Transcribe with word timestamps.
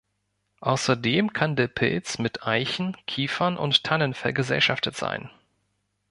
Außerdem 0.61 1.31
kann 1.31 1.55
der 1.55 1.67
Pilz 1.67 2.17
mit 2.17 2.47
Eichen, 2.47 2.97
Kiefern 3.05 3.55
und 3.55 3.83
Tannen 3.83 4.15
vergesellschaftet 4.15 4.95
sein. 4.97 5.29